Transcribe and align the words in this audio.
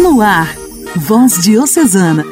No 0.00 0.22
ar, 0.22 0.56
Voz 0.96 1.42
Diocesana, 1.44 2.24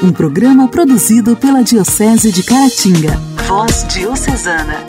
um 0.00 0.12
programa 0.12 0.68
produzido 0.68 1.34
pela 1.34 1.64
Diocese 1.64 2.30
de 2.30 2.44
Caratinga. 2.44 3.16
Voz 3.48 3.84
Diocesana. 3.88 4.84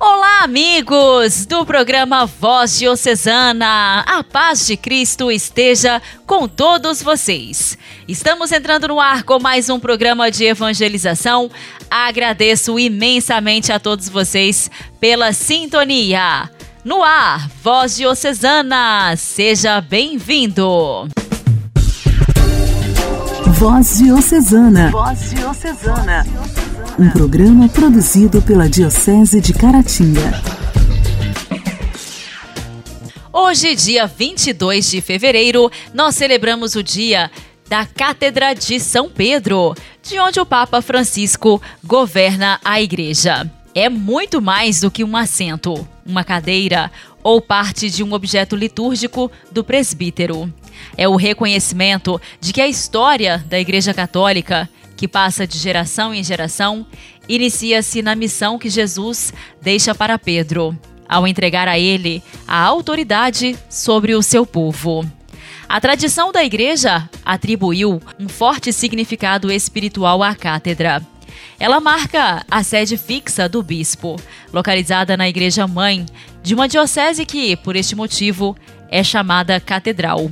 Olá, 0.00 0.42
amigos 0.42 1.46
do 1.46 1.64
programa 1.64 2.26
Voz 2.26 2.76
Diocesana. 2.76 4.00
A 4.00 4.24
paz 4.24 4.66
de 4.66 4.76
Cristo 4.76 5.30
esteja 5.30 6.02
com 6.26 6.48
todos 6.48 7.00
vocês. 7.00 7.78
Estamos 8.08 8.50
entrando 8.50 8.88
no 8.88 8.98
ar 8.98 9.22
com 9.22 9.38
mais 9.38 9.70
um 9.70 9.78
programa 9.78 10.28
de 10.28 10.44
evangelização. 10.44 11.48
Agradeço 11.88 12.76
imensamente 12.80 13.70
a 13.70 13.78
todos 13.78 14.08
vocês 14.08 14.68
pela 14.98 15.32
sintonia. 15.32 16.50
No 16.82 17.02
ar, 17.02 17.46
Voz 17.62 17.96
Diocesana, 17.96 19.14
seja 19.14 19.82
bem-vindo. 19.82 21.06
Voz 23.58 23.98
Diocesana. 23.98 24.90
Voz 24.90 25.30
Diocesana. 25.30 26.26
Um 26.98 27.10
programa 27.10 27.68
produzido 27.68 28.40
pela 28.40 28.66
Diocese 28.66 29.42
de 29.42 29.52
Caratinga. 29.52 30.42
Hoje, 33.30 33.74
dia 33.74 34.06
22 34.06 34.90
de 34.90 35.02
fevereiro, 35.02 35.70
nós 35.92 36.14
celebramos 36.14 36.76
o 36.76 36.82
dia 36.82 37.30
da 37.68 37.84
Cátedra 37.84 38.54
de 38.54 38.80
São 38.80 39.10
Pedro, 39.10 39.74
de 40.02 40.18
onde 40.18 40.40
o 40.40 40.46
Papa 40.46 40.80
Francisco 40.80 41.60
governa 41.84 42.58
a 42.64 42.80
igreja 42.80 43.50
é 43.74 43.88
muito 43.88 44.40
mais 44.40 44.80
do 44.80 44.90
que 44.90 45.04
um 45.04 45.16
assento, 45.16 45.86
uma 46.04 46.24
cadeira 46.24 46.90
ou 47.22 47.40
parte 47.40 47.90
de 47.90 48.02
um 48.02 48.12
objeto 48.12 48.56
litúrgico 48.56 49.30
do 49.52 49.62
presbítero. 49.62 50.52
É 50.96 51.08
o 51.08 51.16
reconhecimento 51.16 52.20
de 52.40 52.52
que 52.52 52.60
a 52.60 52.68
história 52.68 53.38
da 53.46 53.60
Igreja 53.60 53.92
Católica, 53.92 54.68
que 54.96 55.06
passa 55.06 55.46
de 55.46 55.58
geração 55.58 56.14
em 56.14 56.24
geração, 56.24 56.86
inicia-se 57.28 58.02
na 58.02 58.14
missão 58.14 58.58
que 58.58 58.68
Jesus 58.68 59.32
deixa 59.60 59.94
para 59.94 60.18
Pedro, 60.18 60.76
ao 61.08 61.26
entregar 61.26 61.68
a 61.68 61.78
ele 61.78 62.22
a 62.46 62.60
autoridade 62.62 63.56
sobre 63.68 64.14
o 64.14 64.22
seu 64.22 64.44
povo. 64.44 65.04
A 65.68 65.80
tradição 65.80 66.32
da 66.32 66.44
Igreja 66.44 67.08
atribuiu 67.24 68.02
um 68.18 68.28
forte 68.28 68.72
significado 68.72 69.52
espiritual 69.52 70.20
à 70.20 70.34
cátedra. 70.34 71.00
Ela 71.58 71.80
marca 71.80 72.44
a 72.50 72.62
sede 72.62 72.96
fixa 72.96 73.48
do 73.48 73.62
bispo, 73.62 74.16
localizada 74.52 75.16
na 75.16 75.28
Igreja 75.28 75.66
Mãe 75.66 76.06
de 76.42 76.54
uma 76.54 76.68
diocese 76.68 77.26
que, 77.26 77.56
por 77.56 77.76
este 77.76 77.94
motivo, 77.94 78.56
é 78.88 79.04
chamada 79.04 79.60
catedral. 79.60 80.30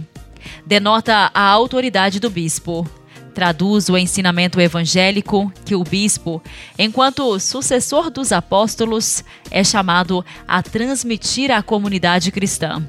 Denota 0.66 1.30
a 1.34 1.42
autoridade 1.42 2.18
do 2.18 2.30
bispo. 2.30 2.88
Traduz 3.34 3.88
o 3.88 3.96
ensinamento 3.96 4.60
evangélico 4.60 5.52
que 5.64 5.76
o 5.76 5.84
bispo, 5.84 6.42
enquanto 6.78 7.38
sucessor 7.38 8.10
dos 8.10 8.32
apóstolos, 8.32 9.22
é 9.50 9.62
chamado 9.62 10.24
a 10.46 10.60
transmitir 10.62 11.50
à 11.50 11.62
comunidade 11.62 12.32
cristã. 12.32 12.82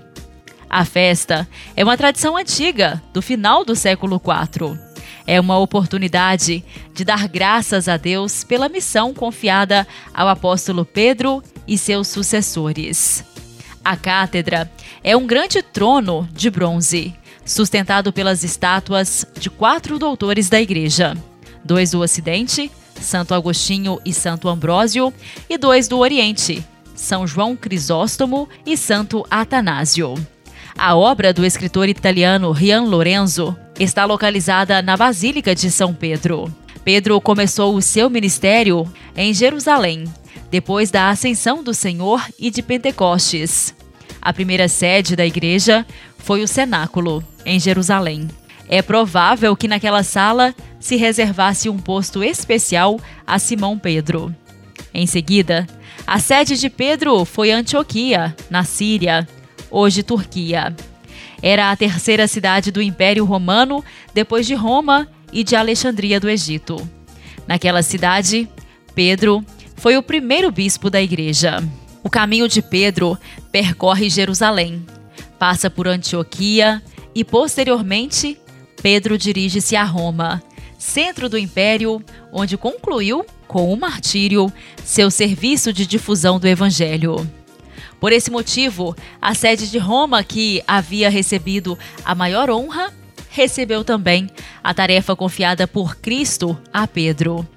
A 0.67 0.85
festa 0.85 1.47
é 1.75 1.83
uma 1.83 1.97
tradição 1.97 2.35
antiga, 2.35 3.01
do 3.13 3.21
final 3.21 3.63
do 3.63 3.75
século 3.75 4.15
IV 4.15 4.88
é 5.30 5.39
uma 5.39 5.59
oportunidade 5.59 6.66
de 6.91 7.05
dar 7.05 7.27
graças 7.27 7.88
a 7.88 7.97
Deus 7.97 8.44
pela 8.44 8.67
missão 8.67 9.13
confiada 9.13 9.86
ao 10.11 10.27
apóstolo 10.27 10.83
Pedro 10.83 11.44
e 11.67 11.77
seus 11.77 12.08
sucessores. 12.08 13.23
A 13.86 13.95
cátedra 13.95 14.71
é 15.03 15.16
um 15.16 15.27
grande 15.27 15.61
trono 15.61 16.27
de 16.33 16.49
bronze, 16.49 17.13
sustentado 17.45 18.11
pelas 18.11 18.44
estátuas 18.44 19.23
de 19.39 19.52
quatro 19.52 19.99
doutores 19.99 20.49
da 20.49 20.59
Igreja: 20.59 21.16
dois 21.64 21.91
do 21.91 22.02
Ocidente, 22.02 22.71
Santo 22.99 23.36
Agostinho 23.36 23.99
e 24.03 24.11
Santo 24.11 24.49
Ambrósio, 24.49 25.14
e 25.48 25.59
dois 25.59 25.87
do 25.87 25.99
Oriente, 25.99 26.65
São 26.95 27.27
João 27.27 27.55
Crisóstomo 27.55 28.49
e 28.65 28.76
Santo 28.76 29.23
Atanásio. 29.30 30.15
A 30.76 30.95
obra 30.95 31.32
do 31.32 31.45
escritor 31.45 31.87
italiano 31.87 32.52
Rian 32.52 32.86
Lorenzo 32.86 33.55
está 33.79 34.03
localizada 34.03 34.81
na 34.81 34.97
Basílica 34.97 35.55
de 35.55 35.71
São 35.71 35.93
Pedro. 35.93 36.53
Pedro 36.83 37.19
começou 37.21 37.75
o 37.75 37.81
seu 37.81 38.09
ministério 38.09 38.91
em 39.15 39.33
Jerusalém, 39.33 40.03
depois 40.51 40.91
da 40.91 41.09
ascensão 41.09 41.63
do 41.63 41.73
Senhor 41.73 42.21
e 42.37 42.51
de 42.51 42.61
Pentecostes. 42.61 43.73
A 44.21 44.33
primeira 44.33 44.67
sede 44.67 45.15
da 45.15 45.25
igreja 45.25 45.85
foi 46.17 46.43
o 46.43 46.47
cenáculo, 46.47 47.23
em 47.45 47.59
Jerusalém. 47.59 48.27
É 48.67 48.81
provável 48.81 49.55
que 49.55 49.67
naquela 49.67 50.03
sala 50.03 50.53
se 50.79 50.95
reservasse 50.95 51.69
um 51.69 51.77
posto 51.77 52.23
especial 52.23 52.99
a 53.25 53.39
Simão 53.39 53.79
Pedro. 53.79 54.35
Em 54.93 55.07
seguida, 55.07 55.65
a 56.05 56.19
sede 56.19 56.57
de 56.57 56.69
Pedro 56.69 57.23
foi 57.23 57.51
Antioquia, 57.51 58.35
na 58.49 58.63
Síria, 58.63 59.27
hoje 59.71 60.03
Turquia. 60.03 60.75
Era 61.42 61.72
a 61.72 61.76
terceira 61.76 62.27
cidade 62.27 62.72
do 62.72 62.82
Império 62.82 63.26
Romano, 63.26 63.83
depois 64.14 64.45
de 64.45 64.54
Roma 64.55 65.08
e 65.32 65.44
de 65.44 65.55
Alexandria 65.55 66.20
do 66.20 66.30
Egito. 66.30 66.77
Naquela 67.48 67.82
cidade, 67.82 68.48
Pedro 68.94 69.44
foi 69.76 69.98
o 69.98 70.04
primeiro 70.04 70.52
bispo 70.52 70.89
da 70.89 71.02
igreja. 71.02 71.64
O 72.04 72.10
caminho 72.10 72.48
de 72.48 72.61
Pedro 72.61 73.17
percorre 73.52 74.10
Jerusalém, 74.10 74.86
passa 75.38 75.70
por 75.70 75.88
Antioquia 75.88 76.82
e, 77.16 77.23
posteriormente, 77.23 78.38
Pedro 78.82 79.17
dirige-se 79.17 79.76
a 79.76 79.83
Roma, 79.83 80.42
centro 80.77 81.27
do 81.27 81.38
império, 81.38 82.04
onde 82.32 82.58
concluiu, 82.58 83.26
com 83.48 83.73
o 83.73 83.77
martírio, 83.77 84.52
seu 84.83 85.10
serviço 85.10 85.73
de 85.73 85.86
difusão 85.86 86.39
do 86.39 86.48
evangelho. 86.48 87.27
Por 87.99 88.14
esse 88.14 88.32
motivo, 88.32 88.95
a 89.21 89.33
sede 89.33 89.70
de 89.70 89.77
Roma, 89.77 90.23
que 90.23 90.64
havia 90.65 91.10
recebido 91.10 91.77
a 92.05 92.15
maior 92.15 92.49
honra, 92.49 92.93
recebeu 93.30 93.83
também 93.83 94.30
a 94.64 94.73
tarefa 94.73 95.15
confiada 95.15 95.67
por 95.67 95.98
Cristo 95.98 96.58
a 96.71 96.88
Pedro. 96.88 97.48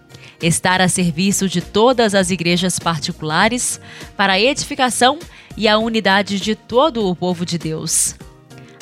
Estar 0.41 0.81
a 0.81 0.89
serviço 0.89 1.49
de 1.49 1.61
todas 1.61 2.15
as 2.15 2.31
igrejas 2.31 2.79
particulares 2.79 3.81
para 4.17 4.33
a 4.33 4.41
edificação 4.41 5.21
e 5.57 5.69
a 5.69 5.79
unidade 5.79 6.41
de 6.41 6.57
todo 6.57 7.09
o 7.09 7.15
povo 7.15 7.47
de 7.47 7.57
Deus. 7.57 8.17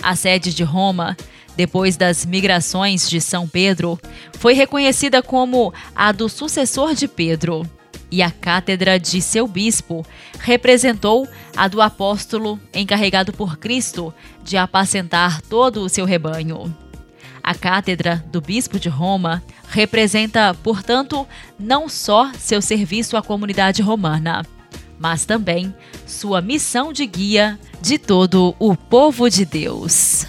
A 0.03 0.17
sede 0.17 0.55
de 0.55 0.65
Roma, 0.65 1.15
depois 1.55 1.99
das 1.99 2.25
migrações 2.25 3.09
de 3.11 3.21
São 3.21 3.47
Pedro, 3.47 4.01
foi 4.39 4.55
reconhecida 4.55 5.23
como 5.23 5.75
a 5.95 6.11
do 6.13 6.27
sucessor 6.31 6.95
de 6.95 7.07
Pedro 7.07 7.69
e 8.11 8.23
a 8.23 8.31
cátedra 8.31 8.99
de 8.99 9.23
seu 9.23 9.47
bispo 9.47 10.05
representou 10.41 11.29
a 11.57 11.69
do 11.69 11.81
apóstolo 11.81 12.59
encarregado 12.75 13.33
por 13.33 13.57
Cristo 13.57 14.13
de 14.43 14.57
apacentar 14.57 15.41
todo 15.43 15.83
o 15.83 15.89
seu 15.89 16.05
rebanho. 16.05 16.75
A 17.43 17.55
cátedra 17.55 18.25
do 18.31 18.41
bispo 18.41 18.79
de 18.79 18.89
Roma 18.89 19.43
representa, 19.69 20.55
portanto, 20.63 21.27
não 21.59 21.89
só 21.89 22.33
seu 22.35 22.61
serviço 22.61 23.17
à 23.17 23.23
comunidade 23.23 23.81
romana, 23.83 24.45
mas 24.99 25.25
também 25.25 25.75
sua 26.07 26.43
missão 26.43 26.93
de 26.93 27.07
guia 27.07 27.59
de 27.81 27.97
todo 27.97 28.55
o 28.59 28.77
povo 28.77 29.31
de 29.31 29.45
Deus. 29.45 30.27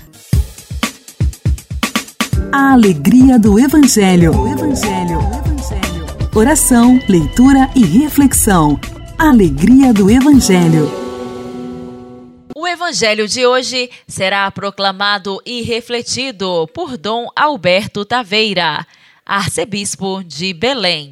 A 2.51 2.73
alegria 2.73 3.37
do 3.39 3.59
Evangelho. 3.59 4.37
O 4.37 4.47
Evangelho. 4.47 5.40
Oração, 6.33 6.97
leitura 7.09 7.69
e 7.75 7.83
reflexão. 7.83 8.79
Alegria 9.19 9.93
do 9.93 10.09
Evangelho. 10.09 10.89
O 12.55 12.65
Evangelho 12.65 13.27
de 13.27 13.45
hoje 13.45 13.89
será 14.07 14.49
proclamado 14.49 15.41
e 15.45 15.61
refletido 15.61 16.69
por 16.73 16.95
Dom 16.95 17.27
Alberto 17.35 18.05
Taveira, 18.05 18.87
arcebispo 19.25 20.23
de 20.23 20.53
Belém. 20.53 21.11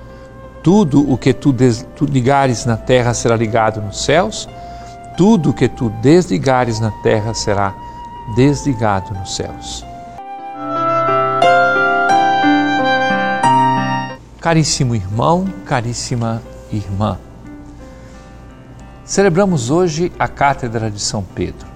Tudo 0.63 1.11
o 1.11 1.17
que 1.17 1.33
tu, 1.33 1.53
ligares 2.01 2.65
na 2.65 2.77
terra 2.77 3.13
será 3.13 3.35
ligado 3.35 3.81
nos 3.81 4.03
céus, 4.03 4.47
tudo 5.17 5.49
o 5.49 5.53
que 5.53 5.67
tu 5.67 5.89
desligares 6.01 6.79
na 6.79 6.91
terra 7.01 7.33
será 7.33 7.73
desligado 8.35 9.13
nos 9.13 9.35
céus. 9.35 9.85
Caríssimo 14.39 14.95
irmão, 14.95 15.45
caríssima 15.65 16.41
irmã, 16.71 17.17
Celebramos 19.11 19.69
hoje 19.69 20.09
a 20.17 20.25
Cátedra 20.25 20.89
de 20.89 21.01
São 21.01 21.21
Pedro. 21.21 21.67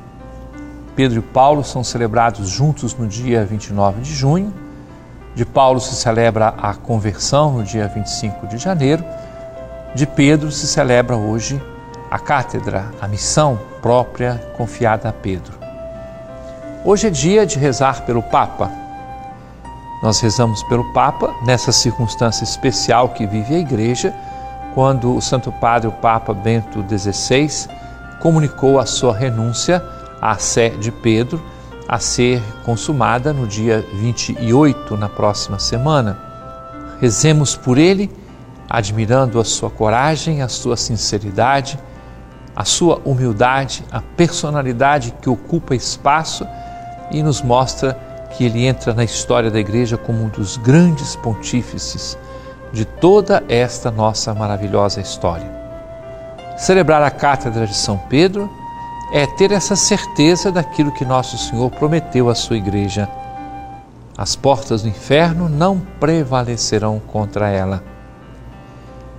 Pedro 0.96 1.20
e 1.20 1.22
Paulo 1.22 1.66
são 1.66 1.84
celebrados 1.84 2.48
juntos 2.48 2.96
no 2.96 3.06
dia 3.06 3.44
29 3.44 4.00
de 4.00 4.14
junho. 4.14 4.54
De 5.36 5.46
Paulo 5.46 5.82
se 5.82 5.96
celebra 5.96 6.54
a 6.58 6.74
conversão 6.74 7.52
no 7.52 7.64
dia 7.64 7.90
25 7.90 8.48
de 8.48 8.58
janeiro. 8.58 9.04
De 9.94 10.08
Pedro 10.08 10.50
se 10.50 10.66
celebra 10.66 11.18
hoje 11.18 11.62
a 12.10 12.18
cátedra, 12.18 12.90
a 13.02 13.08
missão 13.08 13.60
própria 13.82 14.42
confiada 14.56 15.10
a 15.10 15.14
Pedro. 15.14 15.54
Hoje 16.86 17.08
é 17.08 17.10
dia 17.10 17.46
de 17.46 17.60
rezar 17.60 18.06
pelo 18.06 18.24
Papa. 18.24 18.72
Nós 20.02 20.22
rezamos 20.22 20.64
pelo 20.64 20.94
Papa 20.94 21.34
nessa 21.46 21.74
circunstância 21.74 22.46
especial 22.46 23.10
que 23.10 23.28
vive 23.28 23.56
a 23.56 23.60
Igreja 23.60 24.16
quando 24.74 25.14
o 25.14 25.22
Santo 25.22 25.52
Padre, 25.52 25.90
o 25.90 25.92
Papa 25.92 26.34
Bento 26.34 26.82
XVI, 26.88 27.68
comunicou 28.22 28.80
a 28.80 28.86
sua 28.86 29.14
renúncia 29.14 29.84
à 30.22 30.38
sé 30.38 30.70
de 30.70 30.92
Pedro 30.92 31.44
a 31.88 32.00
ser 32.00 32.42
consumada 32.64 33.32
no 33.32 33.46
dia 33.46 33.86
28, 33.94 34.98
na 34.98 35.08
próxima 35.08 35.60
semana. 35.60 36.18
Rezemos 37.00 37.56
por 37.56 37.78
ele, 37.78 38.12
admirando 38.70 39.40
a 39.40 39.46
sua 39.46 39.70
coragem, 39.70 40.42
a 40.42 40.48
sua 40.48 40.76
sinceridade, 40.76 41.80
a 42.56 42.66
sua 42.66 43.02
humildade, 43.06 43.84
a 43.92 44.02
personalidade 44.02 45.14
que 45.22 45.30
ocupa 45.30 45.76
espaço 45.76 46.48
e 47.12 47.22
nos 47.22 47.42
mostra 47.42 47.94
que 48.32 48.46
ele 48.46 48.66
entra 48.66 48.94
na 48.94 49.04
história 49.04 49.52
da 49.52 49.60
Igreja 49.60 49.98
como 49.98 50.24
um 50.24 50.30
dos 50.30 50.58
grandes 50.58 51.16
pontífices 51.18 52.18
de 52.74 52.84
toda 52.84 53.44
esta 53.48 53.92
nossa 53.92 54.34
maravilhosa 54.34 55.00
história. 55.00 55.50
Celebrar 56.58 57.04
a 57.04 57.12
Cátedra 57.12 57.68
de 57.68 57.76
São 57.76 57.98
Pedro 57.98 58.50
é 59.12 59.26
ter 59.26 59.52
essa 59.52 59.76
certeza 59.76 60.52
daquilo 60.52 60.92
que 60.92 61.06
Nosso 61.06 61.38
Senhor 61.38 61.70
prometeu 61.72 62.30
à 62.30 62.36
sua 62.36 62.58
igreja. 62.58 63.10
As 64.18 64.36
portas 64.36 64.82
do 64.82 64.90
inferno 64.90 65.50
não 65.50 65.80
prevalecerão 66.00 67.00
contra 67.00 67.50
ela. 67.50 67.84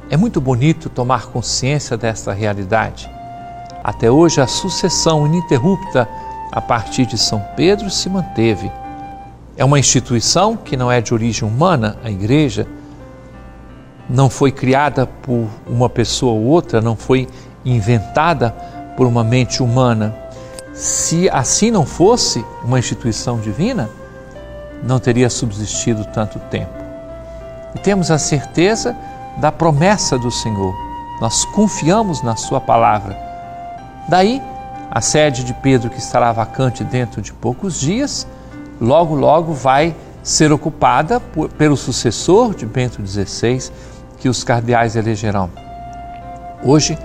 É 0.09 0.17
muito 0.17 0.41
bonito 0.41 0.89
tomar 0.89 1.27
consciência 1.27 1.97
desta 1.97 2.33
realidade. 2.33 3.11
Até 3.83 4.11
hoje, 4.11 4.41
a 4.41 4.47
sucessão 4.47 5.27
ininterrupta 5.27 6.09
a 6.51 6.61
partir 6.61 7.07
de 7.07 7.19
São 7.19 7.45
Pedro 7.57 7.91
se 7.91 8.09
manteve. 8.09 8.71
É 9.57 9.65
uma 9.65 9.79
instituição 9.79 10.57
que 10.57 10.77
não 10.77 10.91
é 10.91 11.01
de 11.01 11.13
origem 11.13 11.49
humana, 11.49 11.97
a 12.05 12.11
Igreja, 12.11 12.67
não 14.09 14.31
foi 14.31 14.53
criada 14.53 15.07
por 15.07 15.49
uma 15.67 15.89
pessoa 15.89 16.33
ou 16.33 16.45
outra, 16.45 16.81
não 16.81 16.95
foi 16.95 17.29
inventada 17.65 18.55
por 18.97 19.07
uma 19.07 19.23
mente 19.23 19.63
humana. 19.63 20.15
Se 20.73 21.29
assim 21.31 21.71
não 21.71 21.85
fosse 21.85 22.45
uma 22.65 22.79
instituição 22.79 23.39
divina, 23.39 23.89
não 24.83 24.99
teria 24.99 25.31
subsistido 25.31 26.05
tanto 26.05 26.39
tempo. 26.39 26.73
E 27.75 27.79
temos 27.79 28.11
a 28.11 28.19
certeza 28.19 28.97
da 29.39 29.53
promessa 29.53 30.19
do 30.19 30.31
Senhor. 30.31 30.75
Nós 31.21 31.45
confiamos 31.47 32.23
na 32.23 32.37
Sua 32.37 32.61
palavra. 32.61 33.17
Daí, 34.09 34.43
a 34.91 35.01
sede 35.01 35.45
de 35.45 35.53
Pedro, 35.55 35.91
que 35.91 35.99
estará 35.99 36.33
vacante 36.33 36.85
dentro 36.85 37.21
de 37.21 37.33
poucos 37.33 37.81
dias, 37.81 38.27
logo, 38.81 39.15
logo 39.15 39.53
vai 39.53 39.95
ser 40.23 40.53
ocupada 40.53 41.21
por, 41.21 41.49
pelo 41.51 41.77
sucessor 41.77 42.55
de 42.55 42.67
Bento 42.67 43.05
XVI, 43.07 43.71
que 44.19 44.29
os 44.29 44.43
cardeais 44.43 44.97
elegerão. 44.97 45.51
Hoje, 46.65 46.99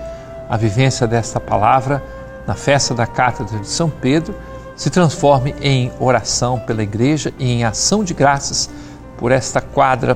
a 0.52 0.56
vivência 0.58 1.06
desta 1.06 1.40
palavra 1.40 2.04
na 2.46 2.54
festa 2.54 2.92
da 2.92 3.06
Cátedra 3.06 3.58
de 3.58 3.66
São 3.66 3.88
Pedro 3.88 4.34
se 4.76 4.90
transforme 4.90 5.54
em 5.62 5.90
oração 5.98 6.58
pela 6.58 6.82
Igreja 6.82 7.32
e 7.38 7.50
em 7.50 7.64
ação 7.64 8.04
de 8.04 8.12
graças 8.12 8.68
por 9.16 9.32
esta 9.32 9.62
quadra 9.62 10.14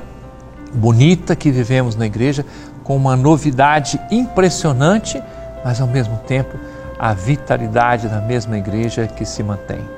bonita 0.71 1.35
que 1.35 1.49
vivemos 1.49 1.95
na 1.95 2.05
Igreja, 2.05 2.45
com 2.83 2.95
uma 2.95 3.15
novidade 3.15 3.99
impressionante, 4.11 5.19
mas 5.65 5.81
ao 5.81 5.87
mesmo 5.87 6.19
tempo 6.27 6.55
a 6.99 7.13
vitalidade 7.13 8.07
da 8.07 8.21
mesma 8.21 8.59
Igreja 8.59 9.07
que 9.07 9.25
se 9.25 9.41
mantém. 9.41 9.96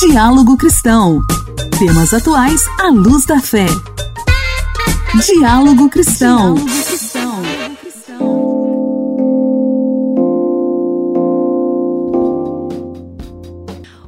Diálogo 0.00 0.56
Cristão. 0.56 1.20
Temas 1.78 2.12
atuais 2.12 2.60
à 2.80 2.88
luz 2.88 3.24
da 3.26 3.38
fé. 3.38 3.66
Diálogo 5.24 5.88
Cristão. 5.88 6.56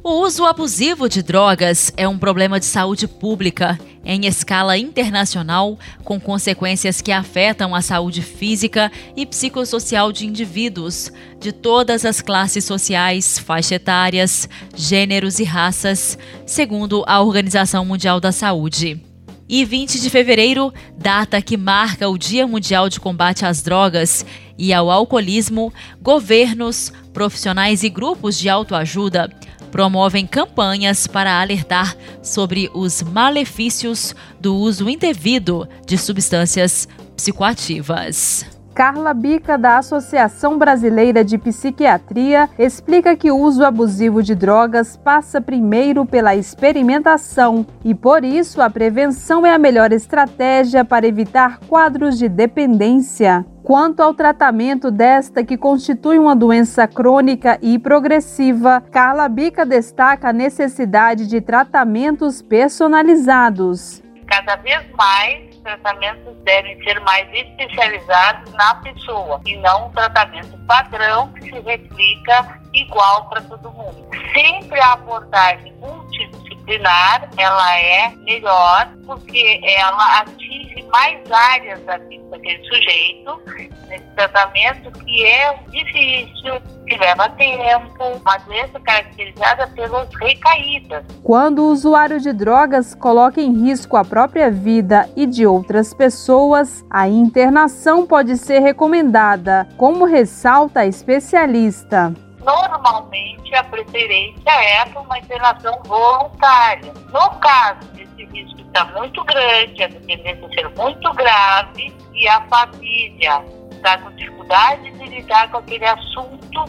O 0.03 0.25
uso 0.25 0.45
abusivo 0.45 1.07
de 1.07 1.23
drogas 1.23 1.93
é 1.95 2.05
um 2.05 2.17
problema 2.17 2.59
de 2.59 2.65
saúde 2.65 3.07
pública 3.07 3.79
em 4.07 4.25
escala 4.25 4.77
internacional, 4.77 5.77
com 6.01 6.17
consequências 6.17 7.01
que 7.01 7.11
afetam 7.11 7.75
a 7.75 7.81
saúde 7.81 8.21
física 8.21 8.89
e 9.17 9.25
psicossocial 9.25 10.13
de 10.13 10.25
indivíduos 10.25 11.11
de 11.41 11.51
todas 11.51 12.05
as 12.05 12.21
classes 12.21 12.63
sociais, 12.63 13.37
faixas 13.37 13.73
etárias, 13.73 14.49
gêneros 14.73 15.39
e 15.39 15.43
raças, 15.43 16.17
segundo 16.45 17.03
a 17.05 17.21
Organização 17.21 17.83
Mundial 17.83 18.21
da 18.21 18.31
Saúde. 18.31 19.03
E 19.49 19.65
20 19.65 19.99
de 19.99 20.09
fevereiro, 20.09 20.73
data 20.97 21.41
que 21.41 21.57
marca 21.57 22.07
o 22.07 22.17
Dia 22.17 22.47
Mundial 22.47 22.87
de 22.89 23.01
Combate 23.01 23.45
às 23.45 23.61
Drogas 23.61 24.25
e 24.57 24.73
ao 24.73 24.89
Alcoolismo, 24.89 25.73
governos, 26.01 26.93
profissionais 27.13 27.83
e 27.83 27.89
grupos 27.89 28.37
de 28.37 28.47
autoajuda 28.47 29.29
promovem 29.71 30.25
campanhas 30.25 31.07
para 31.07 31.39
alertar 31.39 31.95
sobre 32.21 32.69
os 32.73 33.01
malefícios 33.01 34.15
do 34.39 34.55
uso 34.55 34.89
indevido 34.89 35.67
de 35.85 35.97
substâncias 35.97 36.87
psicoativas. 37.15 38.57
Carla 38.77 39.11
Bica, 39.11 39.57
da 39.57 39.79
Associação 39.79 40.55
Brasileira 40.55 41.25
de 41.25 41.35
Psiquiatria, 41.35 42.47
explica 42.59 43.15
que 43.15 43.31
o 43.31 43.35
uso 43.35 43.65
abusivo 43.65 44.21
de 44.21 44.35
drogas 44.35 44.95
passa 44.95 45.41
primeiro 45.41 46.05
pela 46.05 46.35
experimentação 46.35 47.65
e, 47.83 47.95
por 47.95 48.23
isso, 48.23 48.61
a 48.61 48.69
prevenção 48.69 49.43
é 49.43 49.51
a 49.51 49.57
melhor 49.57 49.91
estratégia 49.91 50.85
para 50.85 51.07
evitar 51.07 51.57
quadros 51.61 52.19
de 52.19 52.29
dependência. 52.29 53.43
Quanto 53.67 53.99
ao 53.99 54.13
tratamento 54.13 54.89
desta, 54.89 55.43
que 55.43 55.57
constitui 55.57 56.17
uma 56.17 56.33
doença 56.33 56.87
crônica 56.87 57.59
e 57.61 57.77
progressiva, 57.77 58.79
Carla 58.79 59.27
Bica 59.27 59.65
destaca 59.65 60.29
a 60.29 60.31
necessidade 60.31 61.27
de 61.27 61.41
tratamentos 61.41 62.41
personalizados. 62.41 64.01
Cada 64.25 64.55
vez 64.55 64.89
mais 64.91 65.53
tratamentos 65.57 66.33
devem 66.45 66.81
ser 66.81 66.97
mais 67.01 67.27
especializados 67.33 68.53
na 68.53 68.75
pessoa 68.75 69.41
e 69.45 69.57
não 69.57 69.87
um 69.87 69.91
tratamento 69.91 70.57
padrão 70.65 71.27
que 71.33 71.41
se 71.41 71.59
replica 71.59 72.61
igual 72.73 73.27
para 73.27 73.41
todo 73.41 73.69
mundo. 73.71 74.07
Sempre 74.33 74.79
a 74.79 74.93
abordagem 74.93 75.73
multidisciplinar 75.81 76.46
multidisciplinar 76.67 77.29
ela 77.37 77.79
é 77.79 78.13
melhor 78.17 78.89
porque 79.05 79.61
ela 79.63 80.19
atinge 80.19 80.83
mais 80.91 81.19
áreas 81.31 81.81
da 81.85 81.97
vida 81.97 82.29
daquele 82.29 82.63
sujeito 82.63 83.41
nesse 83.87 84.05
tratamento 84.15 84.91
que 84.99 85.25
é 85.25 85.53
difícil, 85.69 86.61
que 86.85 86.97
leva 86.97 87.29
tempo, 87.29 88.03
uma 88.21 88.37
doença 88.39 88.79
caracterizada 88.81 89.67
pelas 89.67 90.09
recaídas. 90.19 91.05
Quando 91.23 91.59
o 91.59 91.71
usuário 91.71 92.19
de 92.19 92.33
drogas 92.33 92.93
coloca 92.93 93.39
em 93.39 93.65
risco 93.65 93.95
a 93.95 94.03
própria 94.03 94.51
vida 94.51 95.09
e 95.15 95.25
de 95.25 95.47
outras 95.47 95.93
pessoas, 95.93 96.83
a 96.89 97.07
internação 97.07 98.05
pode 98.05 98.37
ser 98.37 98.59
recomendada, 98.59 99.67
como 99.77 100.05
ressalta 100.05 100.81
a 100.81 100.85
especialista 100.85 102.13
normalmente 102.39 103.53
a 103.55 103.63
preferência 103.63 104.49
é 104.49 104.85
para 104.85 105.01
uma 105.01 105.19
internação 105.19 105.79
voluntária. 105.85 106.93
No 107.11 107.29
caso 107.39 107.87
desse 107.93 108.25
risco 108.25 108.61
está 108.61 108.85
muito 108.85 109.23
grande, 109.23 109.83
a 109.83 109.87
dependência 109.87 110.49
ser 110.49 110.69
muito 110.75 111.13
grave 111.13 111.93
e 112.13 112.27
a 112.27 112.41
família 112.47 113.43
está 113.71 113.97
com 113.99 114.11
dificuldade 114.11 114.91
de 114.91 115.05
lidar 115.05 115.49
com 115.51 115.57
aquele 115.57 115.85
assunto, 115.85 116.65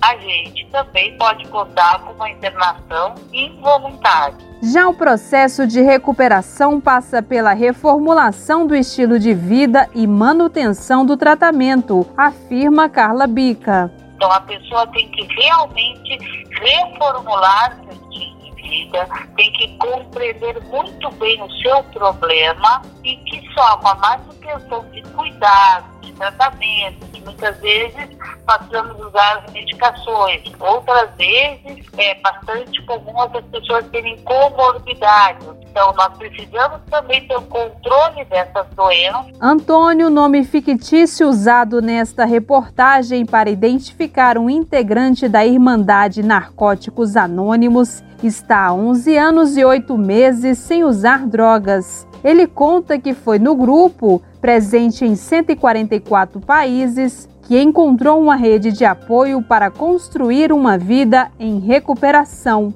a 0.00 0.16
gente 0.16 0.66
também 0.70 1.16
pode 1.16 1.46
contar 1.48 2.00
com 2.00 2.12
uma 2.12 2.30
internação 2.30 3.14
involuntária. 3.32 4.36
Já 4.62 4.88
o 4.88 4.94
processo 4.94 5.66
de 5.66 5.80
recuperação 5.80 6.80
passa 6.80 7.22
pela 7.22 7.52
reformulação 7.52 8.66
do 8.66 8.74
estilo 8.74 9.18
de 9.18 9.32
vida 9.32 9.88
e 9.94 10.06
manutenção 10.06 11.06
do 11.06 11.16
tratamento, 11.16 12.04
afirma 12.16 12.88
Carla 12.88 13.26
Bica. 13.26 13.90
Então 14.18 14.32
a 14.32 14.40
pessoa 14.40 14.84
tem 14.88 15.08
que 15.10 15.22
realmente 15.32 16.18
reformular 16.60 17.78
seu 17.84 17.92
estilo 17.92 18.36
de 18.40 18.50
vida, 18.60 19.08
tem 19.36 19.52
que 19.52 19.78
compreender 19.78 20.60
muito 20.64 21.08
bem 21.12 21.40
o 21.40 21.48
seu 21.62 21.84
problema 21.84 22.82
e 23.04 23.14
que 23.14 23.48
só 23.54 23.76
com 23.76 23.86
a 23.86 23.94
manutenção 23.94 24.84
de 24.90 25.02
cuidado, 25.02 25.86
de 26.00 26.12
tratamento, 26.14 27.06
que 27.12 27.20
muitas 27.20 27.60
vezes 27.60 28.08
passamos 28.44 29.00
a 29.00 29.06
usar 29.06 29.36
as 29.36 29.52
medicações, 29.52 30.42
outras 30.58 31.14
vezes 31.14 31.86
é 31.96 32.14
bastante 32.16 32.82
comum 32.86 33.22
as 33.22 33.44
pessoas 33.52 33.86
terem 33.90 34.16
comorbidades. 34.24 35.46
Então, 35.70 35.92
nós 35.94 36.16
precisamos 36.16 36.80
também 36.90 37.26
ter 37.26 37.36
o 37.36 37.42
controle 37.42 38.24
dessas 38.24 38.66
doenças. 38.74 39.26
Antônio, 39.40 40.10
nome 40.10 40.44
fictício 40.44 41.28
usado 41.28 41.80
nesta 41.80 42.24
reportagem 42.24 43.24
para 43.24 43.50
identificar 43.50 44.38
um 44.38 44.50
integrante 44.50 45.28
da 45.28 45.46
Irmandade 45.46 46.22
Narcóticos 46.22 47.16
Anônimos, 47.16 48.02
está 48.22 48.66
há 48.66 48.74
11 48.74 49.16
anos 49.16 49.56
e 49.56 49.64
8 49.64 49.96
meses 49.96 50.58
sem 50.58 50.84
usar 50.84 51.26
drogas. 51.26 52.06
Ele 52.24 52.46
conta 52.46 52.98
que 52.98 53.14
foi 53.14 53.38
no 53.38 53.54
grupo, 53.54 54.20
presente 54.40 55.04
em 55.04 55.14
144 55.14 56.40
países, 56.40 57.28
que 57.42 57.58
encontrou 57.60 58.20
uma 58.20 58.36
rede 58.36 58.72
de 58.72 58.84
apoio 58.84 59.40
para 59.40 59.70
construir 59.70 60.52
uma 60.52 60.76
vida 60.76 61.30
em 61.38 61.58
recuperação. 61.58 62.74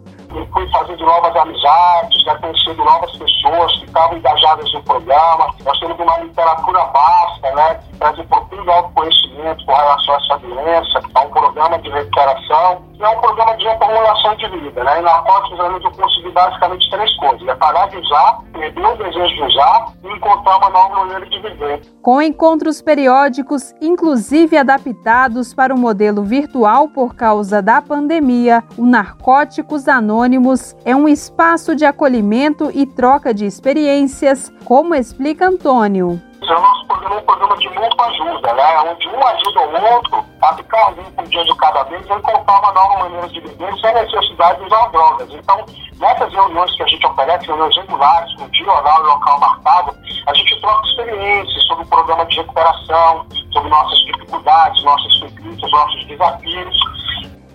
Fui 0.53 0.69
fazendo 0.71 1.05
novas 1.05 1.37
amizades, 1.37 2.25
né, 2.25 2.35
conhecendo 2.41 2.85
novas 2.85 3.13
pessoas 3.13 3.73
que 3.79 3.85
estavam 3.87 4.17
engajadas 4.17 4.73
no 4.73 4.83
programa. 4.83 5.55
Nós 5.65 5.79
temos 5.81 5.99
uma 5.99 6.19
literatura 6.19 6.85
vasta, 6.85 7.51
né, 7.55 7.75
que 7.75 7.99
traz 7.99 8.19
um 8.19 8.63
de 8.63 8.71
autoconhecimento 8.71 9.65
com 9.65 9.73
relação 9.73 10.15
a 10.15 10.19
essa 10.19 10.39
doença, 10.39 11.01
a 11.15 11.21
um 11.21 11.31
programa 11.31 11.79
de 11.79 11.91
recuperação 11.91 12.93
é 13.03 13.09
um 13.09 13.21
programa 13.21 13.57
de 13.57 13.65
reformulação 13.65 14.37
de 14.37 14.49
vida, 14.49 14.85
né? 14.85 15.01
E 15.01 15.03
narcóticos 15.03 15.59
eu 15.59 15.91
consegui 15.91 16.31
basicamente 16.31 16.89
três 16.91 17.17
coisas: 17.17 17.49
é 17.49 17.55
parar 17.57 17.89
de 17.89 17.99
usar, 17.99 18.39
perder 18.53 18.87
o 18.87 18.97
desejo 18.97 19.35
de 19.35 19.43
usar 19.43 19.93
e 20.05 20.09
encontrar 20.09 20.59
uma 20.59 20.71
nova 20.71 20.95
maneira 21.01 21.27
de 21.27 21.39
viver. 21.41 21.83
Com 22.01 22.23
encontros 22.23 22.81
periódicos, 22.81 23.75
inclusive 23.81 24.57
adaptados 24.57 25.53
para 25.53 25.75
o 25.75 25.79
modelo 25.79 26.23
virtual 26.23 26.89
por 26.89 27.15
causa 27.15 27.61
da 27.61 27.83
pandemia, 27.83 28.63
o 28.79 28.87
Narcóticos 28.87 29.89
Anônimos 29.89 30.22
é 30.85 30.95
um 30.95 31.09
espaço 31.09 31.75
de 31.75 31.85
acolhimento 31.85 32.71
e 32.73 32.87
troca 32.87 33.35
de 33.35 33.45
experiências, 33.45 34.53
como 34.65 34.95
explica 34.95 35.49
Antônio. 35.49 36.23
O 36.41 36.47
nosso 36.47 36.87
programa 36.87 37.17
é 37.17 37.19
um 37.19 37.23
programa 37.23 37.57
de 37.57 37.69
muita 37.71 38.05
ajuda, 38.05 38.53
né? 38.55 38.81
Onde 38.81 39.09
um 39.09 39.27
ajuda 39.27 39.61
o 39.61 39.95
outro 39.95 40.25
a 40.43 40.55
ficar 40.55 40.91
limpo 40.91 41.23
um 41.23 41.25
dia 41.25 41.45
de 41.45 41.57
cada 41.57 41.83
vez 41.85 42.07
e 42.07 42.13
encontrar 42.13 42.59
uma 42.61 42.73
nova 42.73 42.99
maneira 42.99 43.29
de 43.29 43.41
viver 43.41 43.81
sem 43.81 43.95
necessidade 43.95 44.61
de 44.61 44.67
usar 44.67 44.87
drogas. 44.89 45.29
Então, 45.33 45.65
nessas 45.99 46.33
reuniões 46.33 46.77
que 46.77 46.83
a 46.83 46.87
gente 46.87 47.07
oferece, 47.07 47.47
reuniões 47.47 47.77
regulares, 47.77 48.35
com 48.37 48.49
dia, 48.49 48.73
horário, 48.73 49.07
local 49.07 49.41
marcado, 49.41 49.97
a 50.27 50.35
gente 50.35 50.61
troca 50.61 50.87
experiências 50.89 51.65
sobre 51.65 51.85
o 51.85 51.89
programa 51.89 52.25
de 52.27 52.37
recuperação, 52.37 53.27
sobre 53.53 53.71
nossas 53.71 53.99
dificuldades, 54.05 54.85
nossos 54.85 55.21
conflitos, 55.21 55.73
nossos 55.73 56.07
desafios 56.07 56.92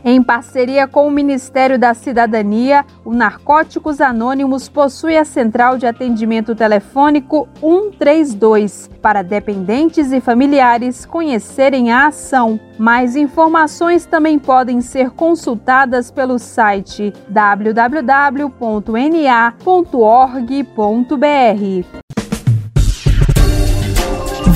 em 0.10 0.24
parceria 0.24 0.88
com 0.88 1.06
o 1.06 1.12
Ministério 1.12 1.78
da 1.78 1.94
Cidadania, 1.94 2.86
o 3.04 3.14
Narcóticos 3.14 4.00
Anônimos 4.00 4.70
possui 4.70 5.18
a 5.18 5.26
central 5.26 5.78
de 5.78 5.86
atendimento 5.86 6.56
telefônico 6.56 7.46
132 7.60 8.90
para 9.02 9.22
dependentes 9.22 10.14
e 10.14 10.22
familiares 10.22 11.06
conhecerem 11.06 11.92
a 11.92 12.08
ação. 12.08 12.58
Mais 12.80 13.18
informações 13.18 14.06
também 14.06 14.40
podem 14.40 14.80
ser 14.80 15.10
consultadas 15.10 16.10
pelo 16.10 16.40
site 16.40 17.12
www.na.org.br. 17.28 18.48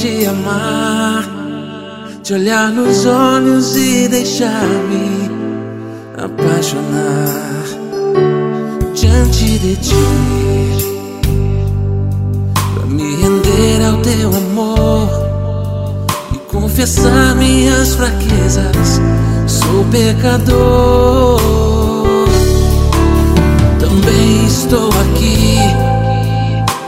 Te 0.00 0.26
amar, 0.26 1.24
te 2.22 2.32
olhar 2.32 2.70
nos 2.70 3.04
olhos 3.04 3.74
e 3.74 4.06
deixar-me 4.06 5.28
apaixonar 6.16 7.64
diante 8.94 9.58
de 9.58 9.74
ti, 9.74 9.94
para 12.74 12.86
me 12.86 13.16
render 13.16 13.84
ao 13.84 13.96
teu 14.02 14.28
amor 14.28 15.08
e 16.32 16.38
confessar 16.48 17.34
minhas 17.34 17.96
fraquezas. 17.96 19.00
Sou 19.48 19.84
pecador 19.90 21.40
também 23.80 24.46
estou 24.46 24.90
aqui 24.90 25.58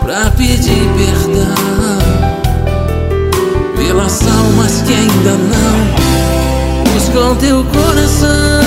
pra 0.01 0.31
pedir 0.31 0.89
perdão 0.97 1.90
ainda 5.21 5.33
não 5.33 6.93
buscam 6.95 7.37
teu 7.37 7.65
coração. 7.65 8.60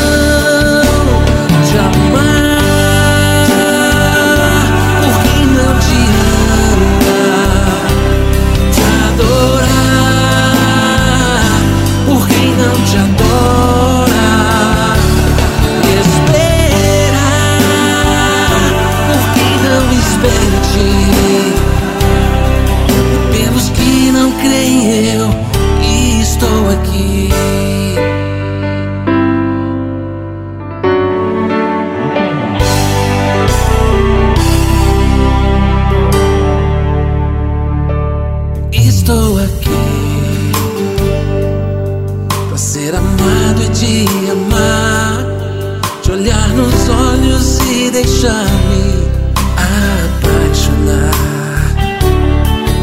Apaixonar 50.83 51.75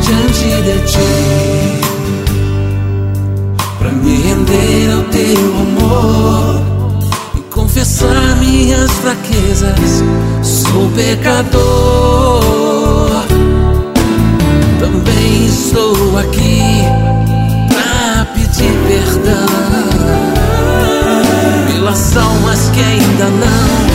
diante 0.01 0.63
de 0.63 0.79
ti, 0.87 1.13
pra 3.79 3.91
me 3.91 4.17
render 4.17 4.93
ao 4.93 5.03
teu 5.05 5.55
amor 5.61 6.63
e 7.37 7.41
confessar 7.53 8.37
minhas 8.39 8.91
fraquezas. 8.93 10.03
Sou 10.43 10.91
pecador, 10.95 11.61
também 14.81 15.47
estou 15.47 16.19
aqui 16.19 16.85
pra 17.69 18.25
pedir 18.35 18.73
perdão 18.89 19.47
pelas 21.67 22.17
almas 22.17 22.71
que 22.71 22.81
ainda 22.81 23.27
não 23.27 23.91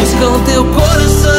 buscam 0.00 0.40
teu 0.44 0.64
coração. 0.66 1.33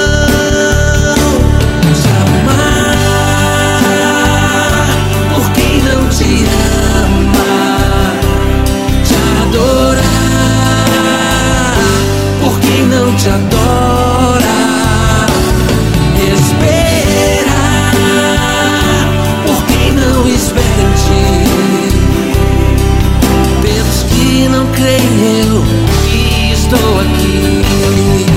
Te 13.18 13.30
adora, 13.30 14.46
esperar 16.34 17.94
por 19.46 19.64
quem 19.68 19.92
não 19.94 20.28
espera 20.28 20.82
em 20.82 20.92
ti. 21.04 21.24
Pelos 23.62 24.04
que 24.04 24.48
não 24.50 24.66
creem, 24.68 25.44
eu 25.48 25.64
estou 26.54 27.00
aqui. 27.00 28.35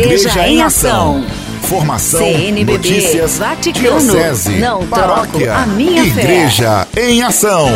Igreja, 0.00 0.48
em 0.48 0.62
Ação. 0.62 1.22
Formação, 1.60 2.20
CNBB, 2.20 2.72
notícias, 2.72 3.36
Vaticano, 3.36 4.00
diocese, 4.00 4.58
não 4.58 4.86
paróquia, 4.86 5.54
a 5.54 5.66
minha 5.66 6.02
fé. 6.14 6.22
Igreja 6.22 6.88
em 6.96 7.22
Ação. 7.22 7.68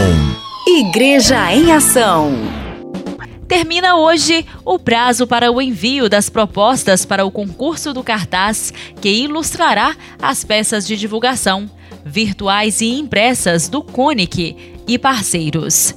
Igreja 0.67 1.53
em 1.53 1.71
Ação. 1.71 2.33
Termina 3.47 3.97
hoje 3.97 4.47
o 4.65 4.79
prazo 4.79 5.27
para 5.27 5.53
o 5.53 5.61
envio 5.61 6.09
das 6.09 6.31
propostas 6.31 7.05
para 7.05 7.27
o 7.27 7.31
concurso 7.31 7.93
do 7.93 8.03
cartaz 8.03 8.73
que 9.03 9.11
ilustrará 9.11 9.95
as 10.21 10.43
peças 10.45 10.87
de 10.87 10.97
divulgação, 10.97 11.71
virtuais 12.07 12.81
e 12.81 12.87
impressas 12.99 13.69
do 13.69 13.83
CONIC 13.83 14.57
e 14.89 14.99
parceiros. 14.99 15.95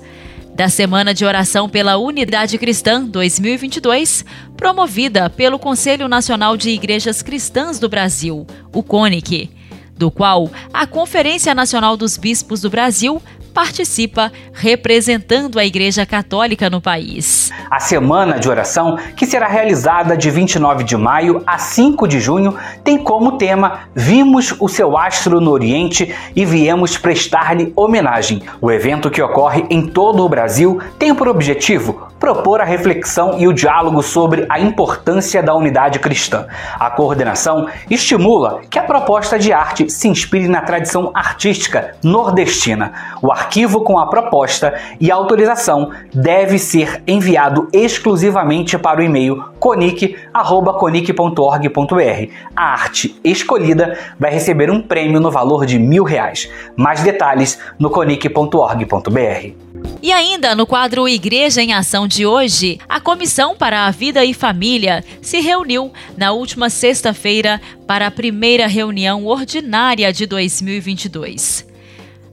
Da 0.57 0.69
Semana 0.69 1.13
de 1.13 1.23
Oração 1.23 1.69
pela 1.69 1.97
Unidade 1.97 2.57
Cristã 2.57 3.05
2022, 3.05 4.25
promovida 4.57 5.29
pelo 5.29 5.59
Conselho 5.59 6.07
Nacional 6.07 6.57
de 6.57 6.71
Igrejas 6.71 7.21
Cristãs 7.21 7.79
do 7.79 7.87
Brasil, 7.87 8.45
o 8.73 8.81
CONIC, 8.81 9.51
do 9.95 10.11
qual 10.11 10.49
a 10.73 10.85
Conferência 10.85 11.53
Nacional 11.55 11.95
dos 11.95 12.17
Bispos 12.17 12.61
do 12.61 12.69
Brasil 12.69 13.21
participa 13.57 14.31
representando 14.53 15.57
a 15.57 15.65
Igreja 15.65 16.05
Católica 16.05 16.69
no 16.69 16.79
país. 16.79 17.51
A 17.71 17.79
Semana 17.79 18.39
de 18.39 18.47
Oração, 18.47 18.99
que 19.15 19.25
será 19.25 19.47
realizada 19.47 20.15
de 20.15 20.29
29 20.29 20.83
de 20.83 20.95
maio 20.95 21.41
a 21.43 21.57
5 21.57 22.07
de 22.07 22.19
junho, 22.19 22.55
tem 22.83 22.99
como 22.99 23.39
tema 23.39 23.79
Vimos 23.95 24.53
o 24.59 24.69
seu 24.69 24.95
astro 24.95 25.41
no 25.41 25.49
Oriente 25.49 26.13
e 26.35 26.45
viemos 26.45 26.99
prestar-lhe 26.99 27.73
homenagem. 27.75 28.43
O 28.61 28.69
evento, 28.69 29.09
que 29.09 29.23
ocorre 29.23 29.65
em 29.71 29.87
todo 29.87 30.23
o 30.23 30.29
Brasil, 30.29 30.79
tem 30.99 31.15
por 31.15 31.27
objetivo 31.27 32.07
propor 32.19 32.61
a 32.61 32.65
reflexão 32.65 33.39
e 33.39 33.47
o 33.47 33.53
diálogo 33.53 34.01
sobre 34.01 34.45
a 34.49 34.59
importância 34.59 35.41
da 35.41 35.53
unidade 35.53 35.99
cristã. 35.99 36.47
A 36.79 36.89
coordenação 36.89 37.67
estimula 37.89 38.61
que 38.69 38.79
a 38.79 38.83
proposta 38.83 39.37
de 39.37 39.53
arte 39.53 39.89
se 39.89 40.07
inspire 40.07 40.47
na 40.47 40.61
tradição 40.61 41.11
artística 41.13 41.95
nordestina. 42.03 42.91
O 43.21 43.31
arquivo 43.47 43.81
com 43.81 43.97
a 43.97 44.05
proposta 44.07 44.77
e 44.99 45.09
autorização 45.09 45.91
deve 46.13 46.59
ser 46.59 47.01
enviado 47.07 47.69
exclusivamente 47.71 48.77
para 48.77 48.99
o 48.99 49.03
e-mail 49.03 49.41
conic.conic.org.br. 49.57 52.31
A 52.55 52.73
arte 52.73 53.19
escolhida 53.23 53.97
vai 54.19 54.31
receber 54.31 54.69
um 54.69 54.81
prêmio 54.81 55.21
no 55.21 55.31
valor 55.31 55.65
de 55.65 55.79
mil 55.79 56.03
reais. 56.03 56.51
Mais 56.75 57.01
detalhes 57.01 57.57
no 57.79 57.89
conic.org.br. 57.89 59.53
E 60.01 60.11
ainda 60.11 60.53
no 60.53 60.67
quadro 60.67 61.07
Igreja 61.07 61.61
em 61.61 61.73
Ação 61.73 62.05
de 62.07 62.25
hoje, 62.25 62.79
a 62.89 62.99
Comissão 62.99 63.55
para 63.55 63.85
a 63.85 63.91
Vida 63.91 64.25
e 64.25 64.33
Família 64.33 65.05
se 65.21 65.39
reuniu 65.39 65.93
na 66.17 66.33
última 66.33 66.69
sexta-feira 66.69 67.61
para 67.87 68.07
a 68.07 68.11
primeira 68.11 68.67
reunião 68.67 69.25
ordinária 69.25 70.11
de 70.11 70.25
2022. 70.25 71.66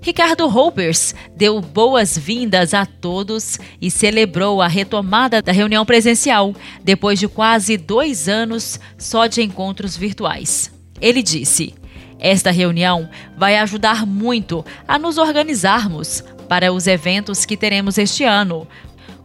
Ricardo 0.05 0.47
Roupers 0.49 1.15
deu 1.35 1.63
boas-vindas 1.63 2.75
a 2.75 2.85
todos 2.85 3.59
e 3.81 3.91
celebrou 3.91 4.61
a 4.61 4.69
retomada 4.69 5.41
da 5.41 5.51
reunião 5.51 5.87
presencial, 5.87 6.55
depois 6.83 7.19
de 7.19 7.27
quase 7.27 7.79
dois 7.79 8.29
anos 8.29 8.79
só 8.99 9.27
de 9.27 9.41
encontros 9.41 9.97
virtuais. 9.97 10.71
Ele 11.01 11.23
disse: 11.23 11.75
Esta 12.19 12.51
reunião 12.51 13.09
vai 13.39 13.57
ajudar 13.57 14.05
muito 14.05 14.63
a 14.87 14.99
nos 14.99 15.17
organizarmos 15.17 16.23
para 16.51 16.71
os 16.71 16.87
eventos 16.87 17.47
que 17.47 17.57
teremos 17.57 17.97
este 17.97 18.25
ano, 18.25 18.69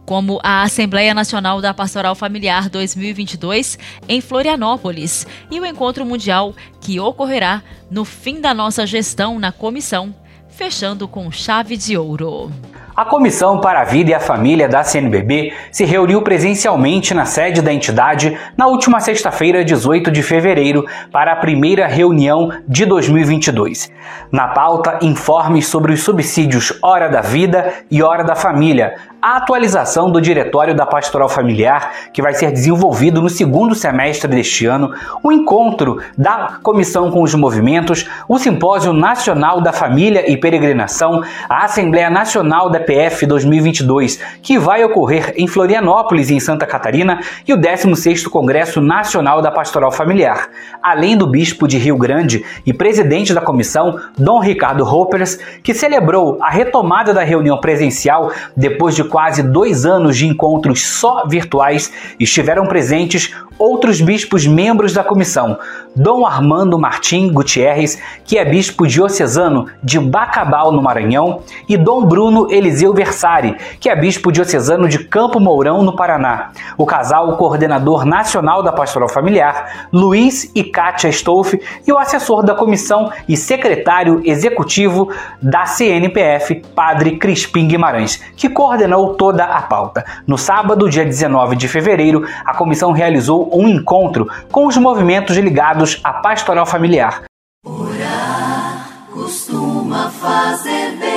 como 0.06 0.40
a 0.42 0.62
Assembleia 0.62 1.12
Nacional 1.12 1.60
da 1.60 1.74
Pastoral 1.74 2.14
Familiar 2.14 2.70
2022 2.70 3.78
em 4.08 4.22
Florianópolis 4.22 5.26
e 5.50 5.60
o 5.60 5.66
Encontro 5.66 6.06
Mundial 6.06 6.54
que 6.80 6.98
ocorrerá 6.98 7.62
no 7.90 8.06
fim 8.06 8.40
da 8.40 8.54
nossa 8.54 8.86
gestão 8.86 9.38
na 9.38 9.52
comissão, 9.52 10.14
fechando 10.60 11.08
com 11.08 11.32
chave 11.32 11.74
de 11.74 11.96
ouro. 11.96 12.52
A 12.94 13.02
Comissão 13.02 13.62
para 13.62 13.80
a 13.80 13.84
Vida 13.84 14.10
e 14.10 14.14
a 14.14 14.20
Família 14.20 14.68
da 14.68 14.84
CNBB 14.84 15.54
se 15.72 15.86
reuniu 15.86 16.20
presencialmente 16.20 17.14
na 17.14 17.24
sede 17.24 17.62
da 17.62 17.72
entidade 17.72 18.38
na 18.58 18.66
última 18.66 19.00
sexta-feira, 19.00 19.64
18 19.64 20.10
de 20.10 20.22
fevereiro, 20.22 20.84
para 21.10 21.32
a 21.32 21.36
primeira 21.36 21.86
reunião 21.86 22.52
de 22.68 22.84
2022. 22.84 23.90
Na 24.30 24.48
pauta, 24.48 24.98
informes 25.00 25.66
sobre 25.66 25.94
os 25.94 26.02
subsídios 26.02 26.78
Hora 26.82 27.08
da 27.08 27.22
Vida 27.22 27.72
e 27.90 28.02
Hora 28.02 28.22
da 28.22 28.34
Família, 28.34 28.96
a 29.22 29.36
atualização 29.36 30.10
do 30.10 30.20
Diretório 30.20 30.74
da 30.74 30.86
Pastoral 30.86 31.28
Familiar, 31.28 31.92
que 32.12 32.22
vai 32.22 32.32
ser 32.32 32.50
desenvolvido 32.50 33.20
no 33.20 33.28
segundo 33.28 33.74
semestre 33.74 34.30
deste 34.30 34.64
ano, 34.66 34.94
o 35.22 35.30
encontro 35.30 36.00
da 36.16 36.58
comissão 36.62 37.10
com 37.10 37.22
os 37.22 37.34
movimentos, 37.34 38.08
o 38.26 38.38
Simpósio 38.38 38.92
Nacional 38.92 39.60
da 39.60 39.72
Família 39.72 40.30
e 40.30 40.36
Peregrinação, 40.36 41.22
a 41.48 41.64
Assembleia 41.64 42.08
Nacional 42.08 42.70
da 42.70 42.80
PF 42.80 43.26
2022, 43.26 44.20
que 44.42 44.58
vai 44.58 44.82
ocorrer 44.84 45.34
em 45.36 45.46
Florianópolis, 45.46 46.30
em 46.30 46.40
Santa 46.40 46.66
Catarina, 46.66 47.20
e 47.46 47.52
o 47.52 47.58
16º 47.58 48.28
Congresso 48.28 48.80
Nacional 48.80 49.42
da 49.42 49.50
Pastoral 49.50 49.92
Familiar, 49.92 50.48
além 50.82 51.16
do 51.16 51.26
bispo 51.26 51.68
de 51.68 51.76
Rio 51.76 51.96
Grande 51.96 52.44
e 52.64 52.72
presidente 52.72 53.34
da 53.34 53.40
comissão, 53.40 54.00
Dom 54.16 54.40
Ricardo 54.40 54.84
Hoppers, 54.84 55.36
que 55.62 55.74
celebrou 55.74 56.38
a 56.40 56.48
retomada 56.48 57.12
da 57.12 57.22
reunião 57.22 57.58
presencial 57.58 58.32
depois 58.56 58.94
de 58.94 59.09
quase 59.10 59.42
dois 59.42 59.84
anos 59.84 60.16
de 60.16 60.26
encontros 60.26 60.80
só 60.82 61.26
virtuais, 61.26 61.92
estiveram 62.18 62.64
presentes 62.66 63.34
outros 63.60 64.00
bispos 64.00 64.46
membros 64.46 64.94
da 64.94 65.04
comissão, 65.04 65.58
Dom 65.94 66.24
Armando 66.24 66.78
Martim 66.78 67.30
Gutierrez, 67.30 67.98
que 68.24 68.38
é 68.38 68.44
bispo 68.44 68.86
diocesano 68.86 69.66
de 69.82 69.98
Bacabal, 69.98 70.72
no 70.72 70.80
Maranhão, 70.80 71.42
e 71.68 71.76
Dom 71.76 72.06
Bruno 72.06 72.50
Eliseu 72.50 72.94
Versari, 72.94 73.54
que 73.78 73.90
é 73.90 73.94
bispo 73.94 74.32
diocesano 74.32 74.88
de 74.88 75.00
Campo 75.00 75.38
Mourão, 75.38 75.82
no 75.82 75.94
Paraná. 75.94 76.52
O 76.78 76.86
casal, 76.86 77.28
o 77.28 77.36
coordenador 77.36 78.06
nacional 78.06 78.62
da 78.62 78.72
Pastoral 78.72 79.10
Familiar, 79.10 79.88
Luiz 79.92 80.50
e 80.54 80.64
Kátia 80.64 81.10
Stolfe, 81.10 81.60
e 81.86 81.92
o 81.92 81.98
assessor 81.98 82.42
da 82.42 82.54
comissão 82.54 83.12
e 83.28 83.36
secretário 83.36 84.22
executivo 84.24 85.12
da 85.42 85.66
CNPF, 85.66 86.62
Padre 86.74 87.18
Crispim 87.18 87.68
Guimarães, 87.68 88.22
que 88.36 88.48
coordenou 88.48 89.14
toda 89.14 89.44
a 89.44 89.60
pauta. 89.60 90.02
No 90.26 90.38
sábado, 90.38 90.88
dia 90.88 91.04
19 91.04 91.56
de 91.56 91.68
fevereiro, 91.68 92.24
a 92.46 92.54
comissão 92.54 92.92
realizou 92.92 93.49
um 93.52 93.68
encontro 93.68 94.28
com 94.50 94.66
os 94.66 94.76
movimentos 94.76 95.36
ligados 95.36 96.00
à 96.04 96.14
pastoral 96.14 96.66
familiar. 96.66 97.24
Orar 97.64 98.88
costuma 99.12 100.10
fazer 100.10 100.96
bem. 100.98 101.10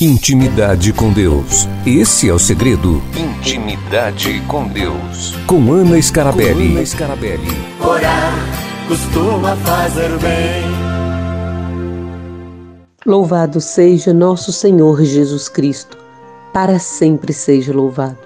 Intimidade 0.00 0.92
com 0.92 1.12
Deus. 1.12 1.68
Esse 1.86 2.28
é 2.28 2.32
o 2.32 2.38
segredo. 2.38 3.00
Intimidade 3.16 4.42
com 4.48 4.66
Deus. 4.66 5.34
Com 5.46 5.72
Ana 5.72 6.00
Scarabelli. 6.02 6.70
Com 6.70 6.76
Ana 6.76 6.86
Scarabelli. 6.86 7.56
Orar 7.80 8.32
costuma 8.88 9.56
fazer 9.56 10.10
bem. 10.18 10.92
Louvado 13.04 13.60
seja 13.60 14.12
nosso 14.12 14.52
Senhor 14.52 15.02
Jesus 15.02 15.48
Cristo, 15.48 15.98
para 16.52 16.78
sempre 16.78 17.32
seja 17.32 17.72
louvado. 17.72 18.18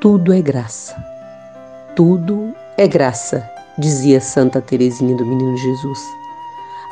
Tudo 0.00 0.32
é 0.32 0.40
graça. 0.40 0.94
Tudo 1.98 2.54
é 2.76 2.86
graça, 2.86 3.50
dizia 3.76 4.20
Santa 4.20 4.60
Teresinha 4.60 5.16
do 5.16 5.26
Menino 5.26 5.56
Jesus. 5.56 5.98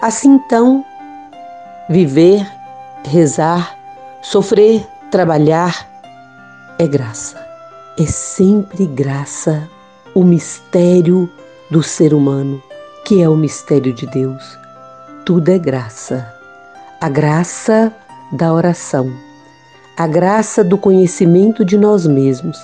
Assim 0.03 0.31
então, 0.31 0.85
viver, 1.89 2.45
rezar, 3.05 3.79
sofrer, 4.21 4.85
trabalhar 5.09 5.87
é 6.77 6.89
graça. 6.89 7.41
É 7.97 8.05
sempre 8.05 8.85
graça 8.85 9.71
o 10.13 10.25
mistério 10.25 11.31
do 11.71 11.85
ser 11.85 12.13
humano, 12.13 12.61
que 13.05 13.23
é 13.23 13.29
o 13.29 13.37
mistério 13.37 13.93
de 13.93 14.09
Deus. 14.09 14.59
Tudo 15.25 15.51
é 15.51 15.59
graça. 15.61 16.35
A 17.01 17.09
graça 17.09 17.95
da 18.33 18.53
oração, 18.53 19.09
a 19.97 20.09
graça 20.09 20.65
do 20.65 20.77
conhecimento 20.77 21.65
de 21.65 21.79
nós 21.79 22.09
mesmos, 22.09 22.59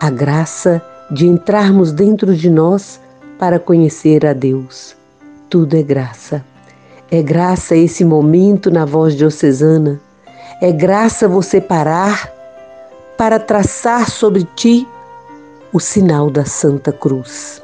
a 0.00 0.10
graça 0.10 0.82
de 1.10 1.26
entrarmos 1.26 1.92
dentro 1.92 2.34
de 2.36 2.48
nós 2.48 3.00
para 3.38 3.58
conhecer 3.58 4.24
a 4.24 4.32
Deus. 4.32 4.94
Tudo 5.48 5.76
é 5.76 5.82
graça. 5.82 6.44
É 7.10 7.22
graça 7.22 7.74
esse 7.74 8.04
momento 8.04 8.70
na 8.70 8.84
voz 8.84 9.16
diocesana. 9.16 10.00
É 10.60 10.70
graça 10.70 11.26
você 11.26 11.60
parar 11.60 12.30
para 13.18 13.38
traçar 13.38 14.08
sobre 14.08 14.46
ti 14.54 14.86
o 15.72 15.80
sinal 15.80 16.30
da 16.30 16.44
Santa 16.44 16.92
Cruz. 16.92 17.62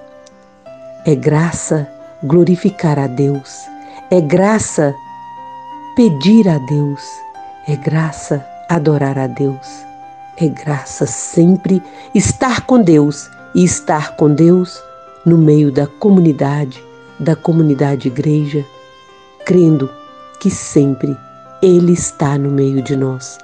É 1.04 1.14
graça 1.14 1.88
glorificar 2.24 2.98
a 2.98 3.06
Deus. 3.06 3.54
É 4.10 4.20
graça 4.20 4.94
pedir 5.94 6.48
a 6.48 6.58
Deus. 6.58 7.02
É 7.68 7.76
graça 7.76 8.44
adorar 8.68 9.18
a 9.18 9.28
Deus. 9.28 9.84
É 10.36 10.48
graça 10.48 11.06
sempre 11.06 11.80
estar 12.14 12.62
com 12.62 12.82
Deus 12.82 13.30
e 13.56 13.64
estar 13.64 14.14
com 14.16 14.32
Deus 14.32 14.84
no 15.24 15.38
meio 15.38 15.72
da 15.72 15.86
comunidade, 15.86 16.84
da 17.18 17.34
comunidade 17.34 18.06
igreja, 18.08 18.62
crendo 19.46 19.90
que 20.38 20.50
sempre 20.50 21.16
Ele 21.62 21.94
está 21.94 22.36
no 22.36 22.50
meio 22.50 22.82
de 22.82 22.94
nós. 22.94 23.38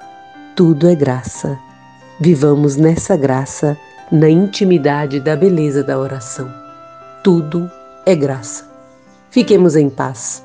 Tudo 0.54 0.86
é 0.86 0.94
graça. 0.94 1.58
Vivamos 2.20 2.76
nessa 2.76 3.16
graça, 3.16 3.76
na 4.12 4.28
intimidade 4.28 5.18
da 5.18 5.34
beleza 5.34 5.82
da 5.82 5.98
oração. 5.98 6.52
Tudo 7.24 7.70
é 8.04 8.14
graça. 8.14 8.70
Fiquemos 9.30 9.76
em 9.76 9.88
paz. 9.88 10.44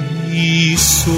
e 0.31 0.77
sou. 0.77 1.11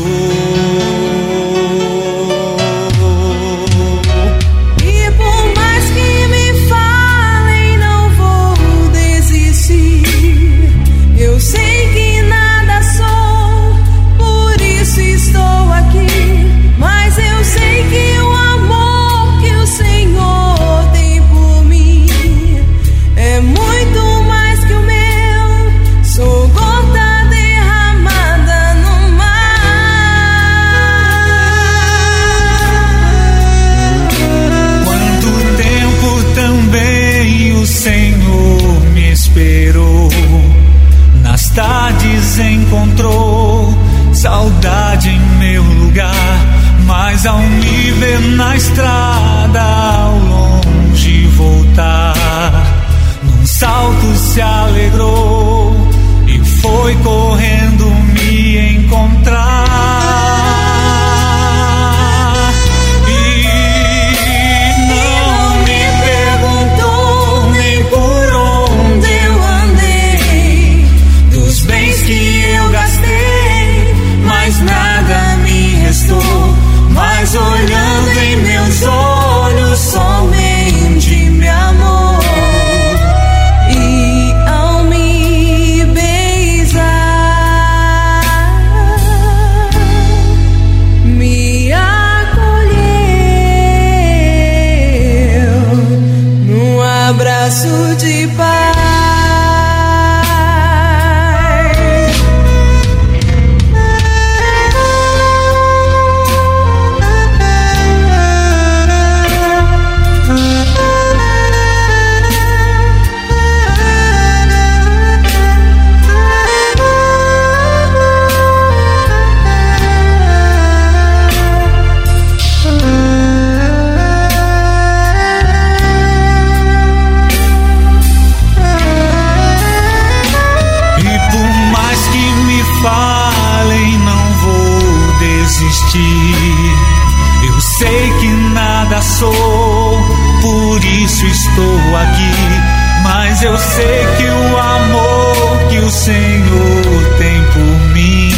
Eu 143.44 143.58
sei 143.58 144.08
que 144.18 144.24
o 144.24 144.58
amor 144.58 145.68
que 145.70 145.78
o 145.80 145.92
Senhor 145.92 147.18
tem 147.18 147.44
por 147.52 147.94
mim 147.94 148.32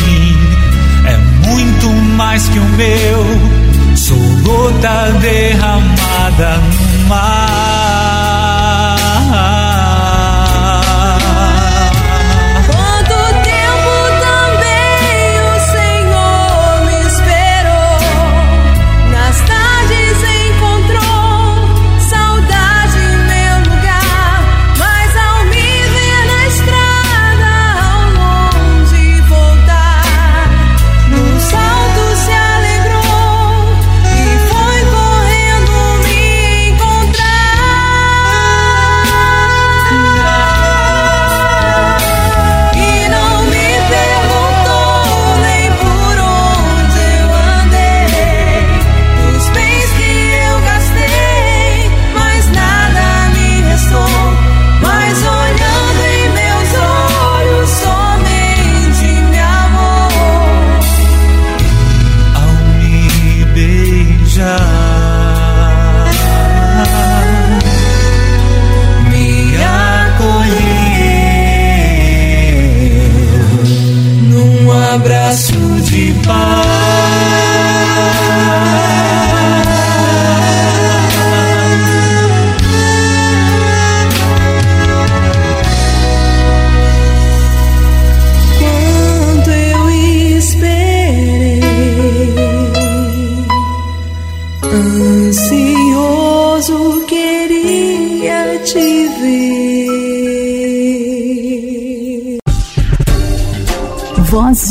é 1.06 1.48
muito 1.48 1.89
mais 2.18 2.50
que 2.50 2.58
o 2.58 2.63
meu. 2.63 3.96
Sou 3.96 4.18
gota 4.44 5.12
derramada 5.22 6.60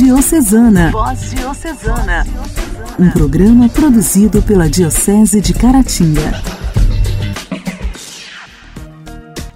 Diocesana. 0.04 0.90
Voz 0.90 1.30
Diocesana. 1.30 2.26
Um 2.98 3.08
programa 3.08 3.70
produzido 3.70 4.42
pela 4.42 4.68
Diocese 4.68 5.40
de 5.40 5.54
Caratinga. 5.54 6.42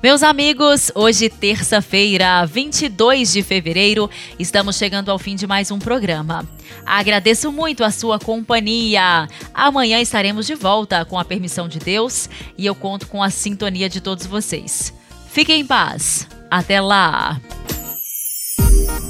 Meus 0.02 0.22
amigos, 0.22 0.90
hoje, 0.94 1.28
terça-feira, 1.28 2.46
22 2.46 3.30
de 3.30 3.42
fevereiro, 3.42 4.08
estamos 4.38 4.76
chegando 4.76 5.10
ao 5.10 5.18
fim 5.18 5.36
de 5.36 5.46
mais 5.46 5.70
um 5.70 5.78
programa. 5.78 6.48
Agradeço 6.86 7.52
muito 7.52 7.84
a 7.84 7.90
sua 7.90 8.18
companhia. 8.18 9.28
Amanhã 9.52 10.00
estaremos 10.00 10.46
de 10.46 10.54
volta 10.54 11.04
com 11.04 11.18
a 11.18 11.26
permissão 11.26 11.68
de 11.68 11.78
Deus 11.78 12.26
e 12.56 12.64
eu 12.64 12.74
conto 12.74 13.06
com 13.06 13.22
a 13.22 13.28
sintonia 13.28 13.86
de 13.86 14.00
todos 14.00 14.24
vocês. 14.24 14.94
Fiquem 15.30 15.60
em 15.60 15.66
paz. 15.66 16.26
Até 16.50 16.80
lá. 16.80 17.38